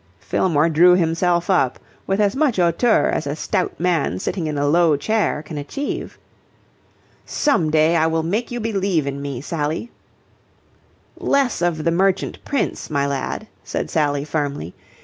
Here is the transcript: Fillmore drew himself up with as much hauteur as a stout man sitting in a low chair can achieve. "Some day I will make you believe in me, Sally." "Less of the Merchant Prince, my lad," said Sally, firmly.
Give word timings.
Fillmore 0.19 0.67
drew 0.67 0.95
himself 0.95 1.47
up 1.47 1.77
with 2.07 2.19
as 2.19 2.35
much 2.35 2.55
hauteur 2.57 3.11
as 3.13 3.27
a 3.27 3.35
stout 3.35 3.79
man 3.79 4.17
sitting 4.17 4.47
in 4.47 4.57
a 4.57 4.65
low 4.67 4.97
chair 4.97 5.43
can 5.43 5.59
achieve. 5.59 6.17
"Some 7.23 7.69
day 7.69 7.95
I 7.95 8.07
will 8.07 8.23
make 8.23 8.49
you 8.49 8.59
believe 8.59 9.05
in 9.05 9.21
me, 9.21 9.41
Sally." 9.41 9.91
"Less 11.17 11.61
of 11.61 11.83
the 11.83 11.91
Merchant 11.91 12.43
Prince, 12.43 12.89
my 12.89 13.05
lad," 13.05 13.45
said 13.63 13.91
Sally, 13.91 14.25
firmly. 14.25 14.73